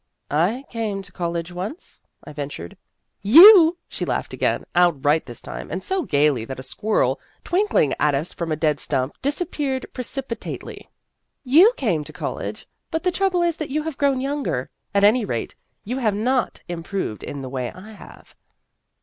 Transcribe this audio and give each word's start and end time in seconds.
"I 0.49 0.63
came 0.71 1.03
to 1.03 1.11
college 1.11 1.51
once," 1.51 2.01
I 2.23 2.33
ventured." 2.33 2.75
You!" 3.37 3.77
she 3.87 4.03
laughed 4.03 4.33
again, 4.33 4.65
outright 4.73 5.27
this 5.27 5.41
time, 5.41 5.69
and 5.69 5.83
so 5.83 6.01
gayly 6.01 6.43
that 6.45 6.59
a 6.59 6.63
squirrel 6.63 7.19
twinkling 7.43 7.93
at 7.99 8.15
us 8.15 8.33
from 8.33 8.51
a 8.51 8.55
dead 8.55 8.79
stump 8.79 9.13
disap 9.21 9.51
peared 9.51 9.85
precipitately;" 9.93 10.89
you 11.55 11.71
came 11.77 12.03
to 12.03 12.11
college, 12.13 12.67
but 12.89 13.03
the 13.03 13.11
trouble 13.11 13.43
is 13.43 13.57
that 13.57 13.69
you 13.69 13.83
have 13.83 13.99
grown 13.99 14.19
younger. 14.21 14.71
At 14.91 15.03
any 15.03 15.23
rate, 15.23 15.53
you 15.83 15.99
have 15.99 16.15
not 16.15 16.61
im 16.67 16.81
proved 16.81 17.21
in 17.21 17.43
the 17.43 17.47
way 17.49 17.71
I 17.71 17.91
have." 17.91 18.33